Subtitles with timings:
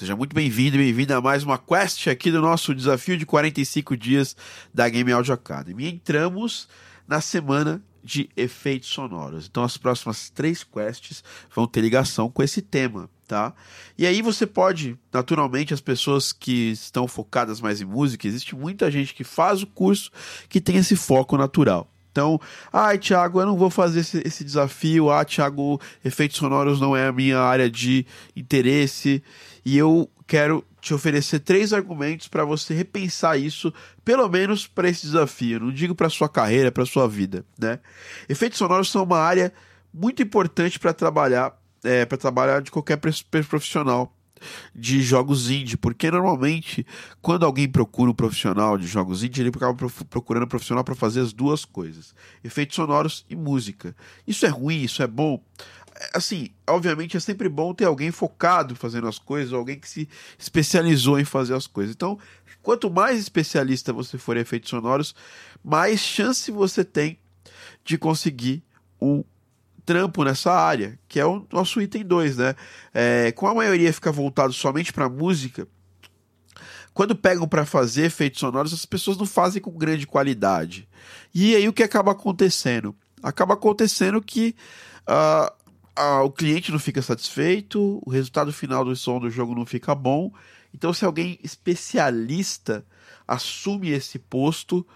[0.00, 3.94] Seja muito bem-vindo e bem-vinda a mais uma quest aqui do nosso desafio de 45
[3.98, 4.34] dias
[4.72, 5.86] da Game Audio Academy.
[5.86, 6.66] Entramos
[7.06, 9.46] na semana de efeitos sonoros.
[9.46, 11.22] Então as próximas três quests
[11.54, 13.52] vão ter ligação com esse tema, tá?
[13.98, 18.90] E aí você pode, naturalmente, as pessoas que estão focadas mais em música, existe muita
[18.90, 20.10] gente que faz o curso
[20.48, 21.86] que tem esse foco natural.
[22.10, 22.40] Então,
[22.72, 25.10] ai, Thiago, eu não vou fazer esse, esse, desafio.
[25.10, 28.04] Ah, Thiago, efeitos sonoros não é a minha área de
[28.34, 29.22] interesse.
[29.64, 33.72] E eu quero te oferecer três argumentos para você repensar isso,
[34.04, 35.60] pelo menos para esse desafio.
[35.60, 37.80] Não digo para sua carreira, para sua vida, né?
[38.28, 39.52] Efeitos sonoros são uma área
[39.92, 41.52] muito importante para trabalhar,
[41.84, 44.14] é, para trabalhar de qualquer profissional
[44.74, 46.86] de jogos indie, porque normalmente
[47.20, 49.74] quando alguém procura um profissional de jogos indie, ele acaba
[50.08, 53.94] procurando um profissional para fazer as duas coisas: efeitos sonoros e música.
[54.26, 55.42] Isso é ruim, isso é bom.
[56.14, 60.08] Assim, obviamente é sempre bom ter alguém focado fazendo as coisas, alguém que se
[60.38, 61.94] especializou em fazer as coisas.
[61.94, 62.18] Então,
[62.62, 65.14] quanto mais especialista você for em efeitos sonoros,
[65.62, 67.18] mais chance você tem
[67.84, 68.62] de conseguir
[69.00, 69.24] um
[69.84, 72.54] trampo nessa área, que é o nosso item 2, né?
[72.94, 75.66] É, com a maioria fica voltado somente para música,
[76.92, 80.88] quando pegam para fazer efeitos sonoros, as pessoas não fazem com grande qualidade.
[81.34, 82.94] E aí o que acaba acontecendo?
[83.22, 84.54] Acaba acontecendo que
[85.08, 85.52] uh,
[86.00, 89.94] uh, o cliente não fica satisfeito, o resultado final do som do jogo não fica
[89.94, 90.32] bom.
[90.74, 92.84] Então, se alguém especialista
[93.26, 94.86] assume esse posto,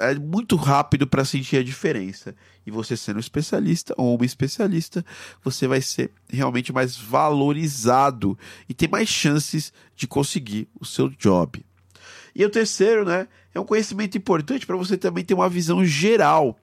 [0.00, 2.34] é muito rápido para sentir a diferença.
[2.66, 5.04] E você sendo um especialista ou uma especialista,
[5.42, 11.64] você vai ser realmente mais valorizado e ter mais chances de conseguir o seu job.
[12.34, 16.58] E o terceiro, né, é um conhecimento importante para você também ter uma visão geral.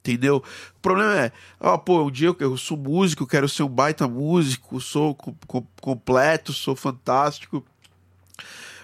[0.00, 0.36] Entendeu?
[0.76, 4.08] O problema é, ó, pô, um dia eu, eu sou músico, quero ser um baita
[4.08, 7.64] músico, sou com, com, completo, sou fantástico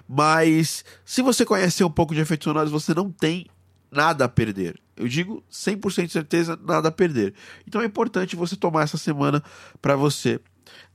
[0.09, 3.47] mas se você conhecer um pouco de sonoros, você não tem
[3.91, 4.81] nada a perder.
[4.97, 7.35] Eu digo 100% de certeza, nada a perder.
[7.67, 9.43] Então é importante você tomar essa semana
[9.83, 10.41] para você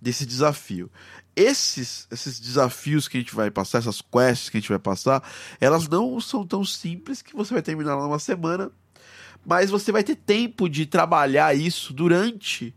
[0.02, 0.90] desse desafio.
[1.36, 5.24] Esses, esses desafios que a gente vai passar, essas quests que a gente vai passar,
[5.60, 8.72] elas não são tão simples que você vai terminar numa semana,
[9.46, 12.74] mas você vai ter tempo de trabalhar isso durante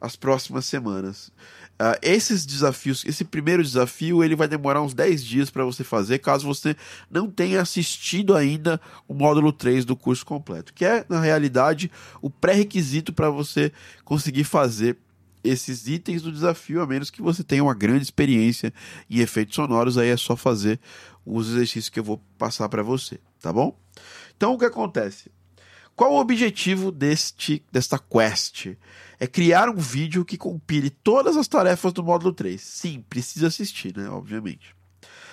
[0.00, 1.30] as próximas semanas.
[1.80, 6.18] Uh, esses desafios, esse primeiro desafio, ele vai demorar uns 10 dias para você fazer,
[6.18, 6.76] caso você
[7.10, 8.78] não tenha assistido ainda
[9.08, 11.90] o módulo 3 do curso completo, que é, na realidade,
[12.20, 13.72] o pré-requisito para você
[14.04, 14.98] conseguir fazer
[15.42, 18.74] esses itens do desafio, a menos que você tenha uma grande experiência
[19.08, 20.78] em efeitos sonoros, aí é só fazer
[21.24, 23.78] os exercícios que eu vou passar para você, tá bom?
[24.36, 25.30] Então, o que acontece?
[26.00, 28.68] Qual o objetivo deste desta quest?
[29.18, 32.58] É criar um vídeo que compile todas as tarefas do módulo 3.
[32.58, 34.08] Sim, precisa assistir, né?
[34.08, 34.74] Obviamente.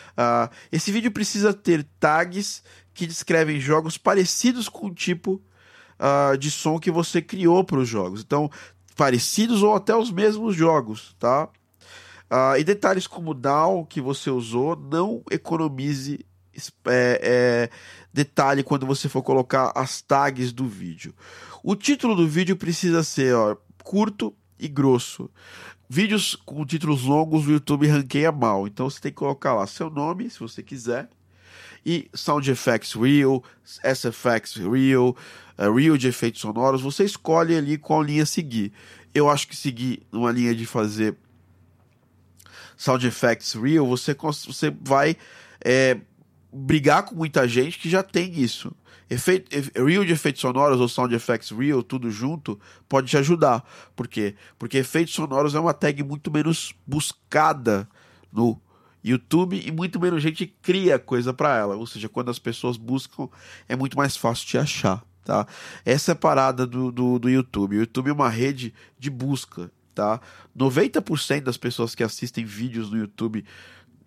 [0.09, 2.61] Uh, esse vídeo precisa ter tags
[2.93, 5.41] que descrevem jogos parecidos com o tipo
[6.01, 8.19] uh, de som que você criou para os jogos.
[8.19, 8.51] Então,
[8.93, 11.47] parecidos ou até os mesmos jogos, tá?
[12.29, 16.25] Uh, e detalhes como o DAW que você usou, não economize
[16.85, 17.69] é, é,
[18.13, 21.13] detalhe quando você for colocar as tags do vídeo.
[21.63, 25.29] O título do vídeo precisa ser ó, curto e grosso.
[25.89, 29.89] Vídeos com títulos longos o YouTube ranqueia mal, então você tem que colocar lá seu
[29.89, 31.09] nome, se você quiser,
[31.85, 35.15] e Sound Effects Real, SFX Real,
[35.57, 36.81] uh, Real de efeitos sonoros.
[36.81, 38.73] Você escolhe ali qual linha seguir.
[39.15, 41.15] Eu acho que seguir uma linha de fazer
[42.75, 45.15] Sound Effects Real, você, você vai
[45.63, 45.97] é,
[46.57, 48.73] brigar com muita gente que já tem isso.
[49.09, 52.59] Efeito, Real de efeitos sonoros ou Sound Effects Real, tudo junto,
[52.89, 53.63] pode te ajudar.
[53.95, 54.35] Por quê?
[54.59, 57.87] Porque efeitos sonoros é uma tag muito menos buscada
[58.31, 58.59] no
[59.03, 61.75] YouTube e muito menos gente cria coisa para ela.
[61.75, 63.29] Ou seja, quando as pessoas buscam,
[63.69, 65.03] é muito mais fácil de achar.
[65.23, 65.47] Tá?
[65.85, 67.77] Essa é a parada do, do, do YouTube.
[67.77, 69.71] O YouTube é uma rede de busca.
[69.95, 70.19] Tá?
[70.55, 73.43] 90% das pessoas que assistem vídeos no YouTube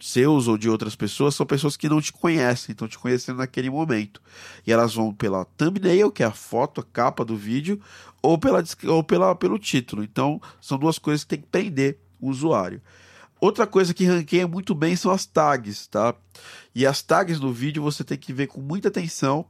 [0.00, 3.70] seus ou de outras pessoas são pessoas que não te conhecem, estão te conhecendo naquele
[3.70, 4.20] momento.
[4.66, 7.80] E elas vão pela thumbnail, que é a foto, a capa do vídeo,
[8.22, 10.02] ou, pela, ou pela, pelo título.
[10.02, 12.80] Então, são duas coisas que tem que prender o usuário.
[13.40, 16.14] Outra coisa que ranqueia muito bem são as tags, tá?
[16.74, 19.46] E as tags no vídeo você tem que ver com muita atenção,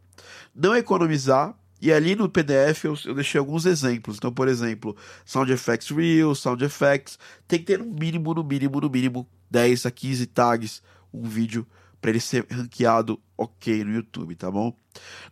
[0.55, 1.55] não economizar.
[1.82, 4.19] E ali no PDF eu, eu deixei alguns exemplos.
[4.19, 4.94] Então, por exemplo,
[5.25, 7.19] Sound Effects Real, Sound Effects,
[7.49, 10.82] tem que ter no mínimo, no mínimo, no mínimo 10 a 15 tags
[11.12, 11.67] um vídeo
[12.00, 14.75] para ele ser ranqueado ok no YouTube, tá bom?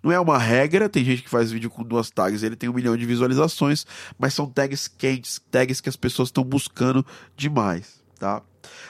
[0.03, 2.75] Não é uma regra, tem gente que faz vídeo com duas tags, ele tem um
[2.75, 3.87] milhão de visualizações,
[4.19, 7.05] mas são tags quentes, tags que as pessoas estão buscando
[7.37, 8.03] demais.
[8.19, 8.43] tá?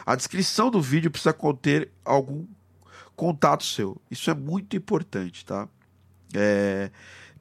[0.04, 2.46] A descrição do vídeo precisa conter algum
[3.14, 4.00] contato seu.
[4.10, 5.68] Isso é muito importante, tá?
[6.34, 6.90] É,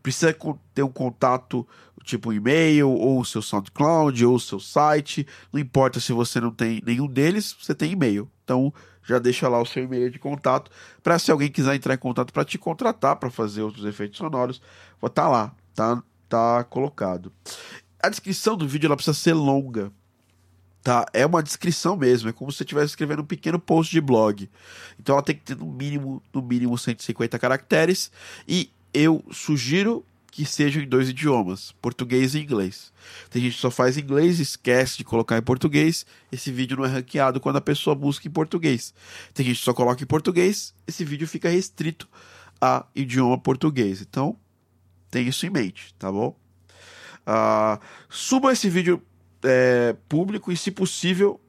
[0.02, 0.36] precisa
[0.74, 1.68] ter um contato
[2.04, 5.28] tipo e-mail, ou o seu SoundCloud, ou o seu site.
[5.52, 8.30] Não importa se você não tem nenhum deles, você tem e-mail.
[8.44, 8.74] Então
[9.04, 10.72] já deixa lá o seu e-mail de contato
[11.04, 14.62] para se alguém quiser entrar em contato para te contratar para fazer outros efeitos sonoros,
[15.14, 17.32] tá lá, tá, tá colocado.
[18.02, 19.92] A descrição do vídeo ela precisa ser longa.
[20.84, 21.06] Tá?
[21.12, 24.50] É uma descrição mesmo, é como se você estivesse escrevendo um pequeno post de blog.
[24.98, 28.10] Então ela tem que ter no mínimo, no mínimo 150 caracteres
[28.48, 32.94] e eu sugiro que sejam em dois idiomas, português e inglês.
[33.30, 36.88] Tem gente que só faz inglês, esquece de colocar em português, esse vídeo não é
[36.88, 38.94] ranqueado quando a pessoa busca em português.
[39.34, 42.08] Tem gente que só coloca em português, esse vídeo fica restrito
[42.62, 44.02] a idioma português.
[44.02, 44.38] Então,
[45.10, 46.38] tem isso em mente, tá bom?
[47.26, 49.02] Uh, suba esse vídeo
[49.44, 51.42] é, público e, se possível,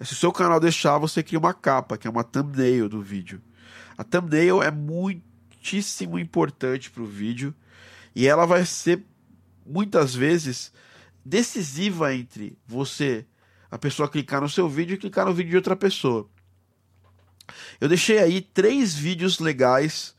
[0.00, 3.42] se o seu canal deixar, você cria uma capa, que é uma thumbnail do vídeo.
[3.98, 4.70] A thumbnail é
[5.66, 7.52] muitíssimo importante para o vídeo
[8.14, 9.02] e ela vai ser
[9.66, 10.72] muitas vezes
[11.24, 13.26] decisiva entre você,
[13.68, 16.28] a pessoa clicar no seu vídeo e clicar no vídeo de outra pessoa.
[17.80, 20.14] Eu deixei aí três vídeos legais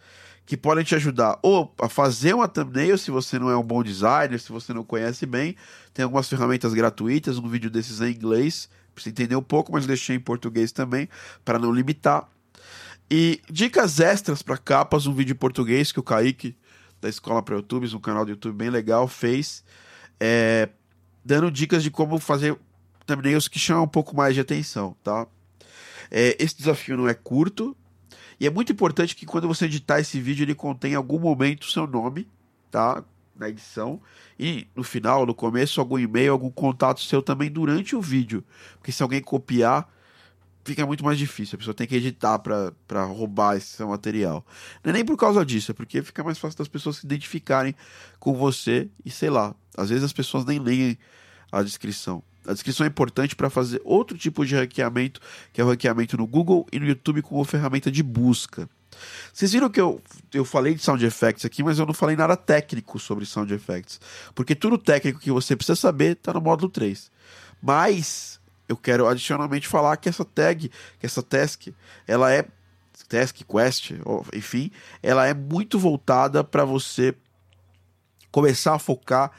[0.46, 3.82] que podem te ajudar ou a fazer uma thumbnail se você não é um bom
[3.82, 5.56] designer, se você não conhece bem.
[5.94, 9.86] Tem algumas ferramentas gratuitas, um vídeo desses em inglês, para você entender um pouco, mas
[9.86, 11.08] deixei em português também,
[11.44, 12.30] para não limitar.
[13.10, 16.56] E dicas extras para capas, um vídeo em português que o Kaique
[17.00, 19.64] da Escola para YouTube, um canal do YouTube bem legal, fez,
[20.20, 20.70] é,
[21.24, 22.58] dando dicas de como fazer
[23.06, 25.28] thumbnails que chamam um pouco mais de atenção, tá?
[26.10, 27.76] É, esse desafio não é curto,
[28.40, 31.64] e é muito importante que quando você editar esse vídeo, ele contém em algum momento
[31.64, 32.28] o seu nome,
[32.70, 33.04] tá?
[33.36, 34.00] Na edição.
[34.40, 38.44] E no final, no começo, algum e-mail, algum contato seu também durante o vídeo.
[38.78, 39.90] Porque se alguém copiar,
[40.68, 41.56] fica muito mais difícil.
[41.56, 44.46] A pessoa tem que editar para roubar esse seu material.
[44.84, 47.74] Não é nem por causa disso, é porque fica mais fácil das pessoas se identificarem
[48.20, 49.56] com você e sei lá.
[49.76, 50.98] Às vezes as pessoas nem leem
[51.52, 52.22] a descrição.
[52.46, 55.22] A descrição é importante para fazer outro tipo de ranqueamento,
[55.52, 58.70] que é o ranqueamento no Google e no YouTube como ferramenta de busca.
[59.34, 60.02] Vocês viram que eu,
[60.34, 64.00] eu falei de sound effects aqui, mas eu não falei nada técnico sobre sound effects.
[64.34, 67.12] Porque tudo técnico que você precisa saber está no módulo 3.
[67.62, 70.70] Mas eu quero adicionalmente falar que essa tag,
[71.00, 71.68] que essa task,
[72.06, 72.46] ela é
[73.08, 73.92] task, quest,
[74.34, 74.72] enfim,
[75.02, 77.16] ela é muito voltada para você
[78.32, 79.32] começar a focar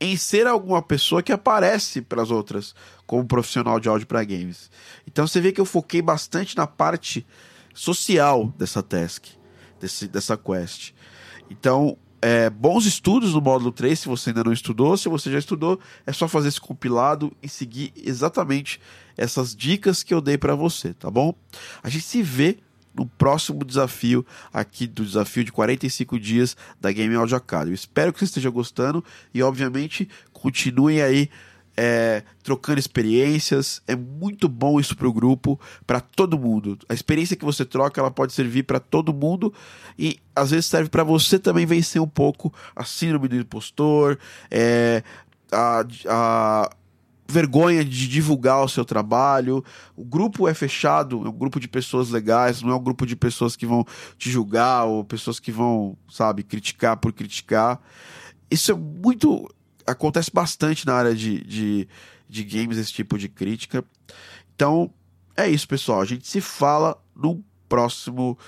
[0.00, 2.74] em ser alguma pessoa que aparece para as outras
[3.06, 4.70] como profissional de áudio para games.
[5.06, 7.24] Então você vê que eu foquei bastante na parte
[7.72, 9.26] social dessa task,
[9.80, 10.92] desse, dessa quest.
[11.48, 14.96] Então, é, bons estudos no módulo 3, se você ainda não estudou.
[14.96, 18.80] Se você já estudou, é só fazer esse compilado e seguir exatamente
[19.16, 21.34] essas dicas que eu dei para você, tá bom?
[21.82, 22.58] A gente se vê
[22.94, 27.74] no próximo desafio aqui do desafio de 45 dias da Game Audio Academy.
[27.74, 29.04] Espero que você esteja gostando
[29.34, 31.28] e, obviamente, continuem aí
[31.76, 33.82] é, trocando experiências.
[33.86, 36.78] É muito bom isso para o grupo, para todo mundo.
[36.88, 39.52] A experiência que você troca, ela pode servir para todo mundo
[39.98, 44.18] e às vezes serve para você também vencer um pouco a síndrome do impostor,
[44.50, 45.02] é,
[45.50, 46.70] a, a
[47.28, 49.64] vergonha de divulgar o seu trabalho.
[49.96, 53.16] O grupo é fechado, é um grupo de pessoas legais, não é um grupo de
[53.16, 53.84] pessoas que vão
[54.18, 57.80] te julgar ou pessoas que vão, sabe, criticar por criticar.
[58.50, 59.48] Isso é muito
[59.86, 61.88] acontece bastante na área de, de,
[62.28, 63.84] de games, esse tipo de crítica.
[64.54, 64.92] Então,
[65.36, 66.00] é isso, pessoal.
[66.00, 68.38] A gente se fala no próximo.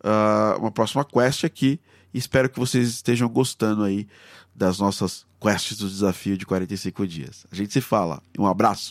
[0.00, 1.80] Uh, uma próxima quest aqui.
[2.12, 4.06] Espero que vocês estejam gostando aí
[4.54, 7.46] das nossas quests do desafio de 45 dias.
[7.50, 8.20] A gente se fala.
[8.38, 8.90] Um abraço.